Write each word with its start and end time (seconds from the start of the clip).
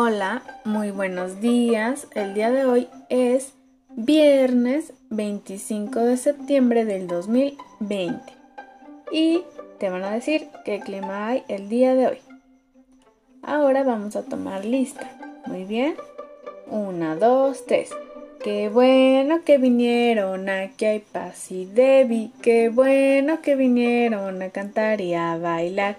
Hola, 0.00 0.44
muy 0.64 0.92
buenos 0.92 1.40
días. 1.40 2.06
El 2.14 2.32
día 2.32 2.52
de 2.52 2.64
hoy 2.64 2.86
es 3.08 3.54
viernes 3.96 4.92
25 5.10 5.98
de 5.98 6.16
septiembre 6.16 6.84
del 6.84 7.08
2020 7.08 8.22
y 9.10 9.42
te 9.80 9.90
van 9.90 10.04
a 10.04 10.12
decir 10.12 10.50
qué 10.64 10.78
clima 10.78 11.26
hay 11.26 11.42
el 11.48 11.68
día 11.68 11.96
de 11.96 12.06
hoy. 12.06 12.18
Ahora 13.42 13.82
vamos 13.82 14.14
a 14.14 14.22
tomar 14.22 14.64
lista. 14.64 15.10
Muy 15.46 15.64
bien. 15.64 15.96
Una, 16.68 17.16
dos, 17.16 17.66
tres. 17.66 17.90
Qué 18.44 18.68
bueno 18.68 19.42
que 19.44 19.58
vinieron, 19.58 20.48
aquí 20.48 20.84
hay 20.84 21.00
paz 21.00 21.50
y 21.50 21.64
Debbie. 21.64 22.30
Qué 22.40 22.68
bueno 22.68 23.42
que 23.42 23.56
vinieron 23.56 24.42
a 24.42 24.50
cantar 24.50 25.00
y 25.00 25.14
a 25.14 25.36
bailar. 25.38 25.96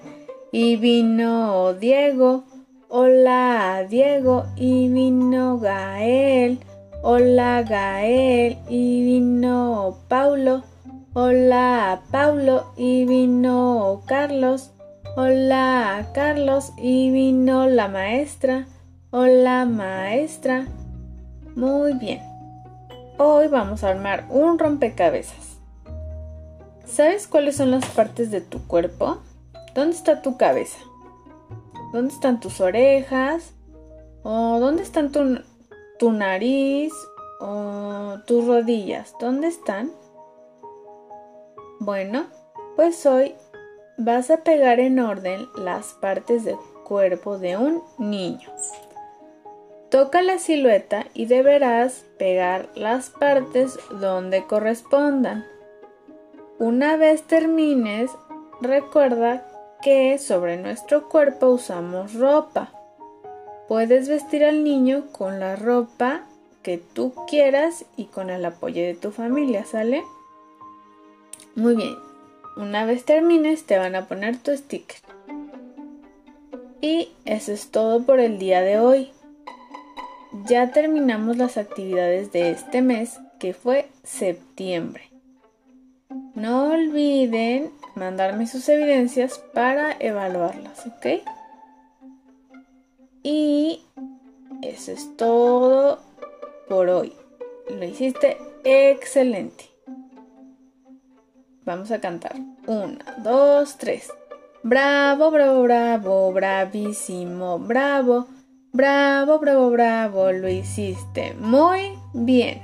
Y 0.53 0.77
vino 0.77 1.73
Diego, 1.73 2.45
hola 2.91 3.85
Diego, 3.87 4.47
y 4.55 4.89
vino 4.89 5.59
Gael, 5.59 6.59
hola 7.03 7.61
Gael, 7.61 8.57
y 8.67 9.03
vino 9.05 9.99
Paulo, 10.07 10.63
hola 11.13 12.01
Paulo, 12.09 12.65
y 12.75 13.05
vino 13.05 14.01
Carlos, 14.07 14.71
hola 15.15 16.07
Carlos, 16.15 16.73
y 16.77 17.11
vino 17.11 17.67
la 17.67 17.87
maestra, 17.87 18.65
hola 19.11 19.65
maestra. 19.65 20.65
Muy 21.55 21.93
bien. 21.93 22.21
Hoy 23.19 23.47
vamos 23.49 23.83
a 23.83 23.89
armar 23.89 24.25
un 24.29 24.57
rompecabezas. 24.57 25.59
¿Sabes 26.85 27.27
cuáles 27.27 27.57
son 27.57 27.69
las 27.69 27.85
partes 27.85 28.31
de 28.31 28.41
tu 28.41 28.65
cuerpo? 28.65 29.19
¿Dónde 29.75 29.95
está 29.95 30.21
tu 30.23 30.37
cabeza? 30.37 30.79
¿Dónde 31.91 32.13
están 32.13 32.39
tus 32.39 32.61
orejas? 32.61 33.53
¿O 34.23 34.59
dónde 34.59 34.83
están 34.83 35.11
tu, 35.11 35.39
tu 35.97 36.11
nariz? 36.11 36.93
¿O 37.39 38.17
tus 38.27 38.45
rodillas? 38.45 39.15
¿Dónde 39.19 39.47
están? 39.47 39.91
Bueno, 41.79 42.27
pues 42.75 43.05
hoy 43.05 43.33
vas 43.97 44.29
a 44.29 44.43
pegar 44.43 44.79
en 44.79 44.99
orden 44.99 45.47
las 45.55 45.93
partes 45.93 46.43
del 46.43 46.57
cuerpo 46.83 47.39
de 47.39 47.57
un 47.57 47.81
niño. 47.97 48.49
Toca 49.89 50.21
la 50.21 50.37
silueta 50.37 51.07
y 51.15 51.25
deberás 51.25 52.05
pegar 52.19 52.69
las 52.75 53.09
partes 53.09 53.79
donde 53.99 54.45
correspondan. 54.45 55.43
Una 56.59 56.97
vez 56.97 57.23
termines, 57.23 58.11
recuerda 58.61 59.48
que 59.81 60.17
sobre 60.17 60.57
nuestro 60.57 61.09
cuerpo 61.09 61.47
usamos 61.47 62.13
ropa. 62.13 62.71
Puedes 63.67 64.09
vestir 64.09 64.43
al 64.43 64.63
niño 64.63 65.05
con 65.11 65.39
la 65.39 65.55
ropa 65.55 66.23
que 66.63 66.77
tú 66.77 67.13
quieras 67.27 67.85
y 67.95 68.05
con 68.05 68.29
el 68.29 68.43
apoyo 68.45 68.81
de 68.81 68.95
tu 68.95 69.11
familia, 69.11 69.65
¿sale? 69.65 70.03
Muy 71.55 71.75
bien. 71.75 71.95
Una 72.57 72.85
vez 72.85 73.05
termines 73.05 73.63
te 73.63 73.77
van 73.77 73.95
a 73.95 74.07
poner 74.07 74.37
tu 74.37 74.55
sticker. 74.55 74.97
Y 76.81 77.11
eso 77.25 77.51
es 77.51 77.71
todo 77.71 78.03
por 78.03 78.19
el 78.19 78.39
día 78.39 78.61
de 78.61 78.79
hoy 78.79 79.11
ya 80.31 80.71
terminamos 80.71 81.37
las 81.37 81.57
actividades 81.57 82.31
de 82.31 82.51
este 82.51 82.81
mes 82.81 83.19
que 83.39 83.53
fue 83.53 83.89
septiembre. 84.03 85.08
No 86.39 86.71
olviden 86.71 87.69
mandarme 87.95 88.47
sus 88.47 88.69
evidencias 88.69 89.39
para 89.53 89.91
evaluarlas, 89.99 90.87
¿ok? 90.87 91.21
Y 93.23 93.81
eso 94.61 94.93
es 94.93 95.17
todo 95.17 95.99
por 96.69 96.87
hoy. 96.87 97.11
Lo 97.69 97.83
hiciste 97.83 98.37
excelente. 98.63 99.65
Vamos 101.65 101.91
a 101.91 101.99
cantar. 101.99 102.37
Una, 102.67 103.03
dos, 103.21 103.77
tres. 103.77 104.09
Bravo, 104.63 105.31
bravo, 105.31 105.63
bravo, 105.63 106.31
bravísimo, 106.31 107.59
bravo. 107.59 108.27
Bravo, 108.71 109.39
bravo, 109.39 109.71
bravo, 109.71 110.31
lo 110.31 110.47
hiciste 110.47 111.33
muy 111.33 111.99
bien. 112.13 112.61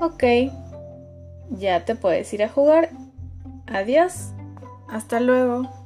Ok, 0.00 0.22
ya 1.50 1.84
te 1.84 1.94
puedes 1.94 2.32
ir 2.32 2.42
a 2.42 2.48
jugar. 2.48 2.90
Adiós. 3.66 4.32
Hasta 4.88 5.20
luego. 5.20 5.81